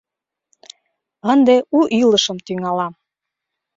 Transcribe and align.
Ынде 1.31 1.55
у 1.77 1.79
илышым 2.01 2.37
тӱҥалам. 2.45 2.93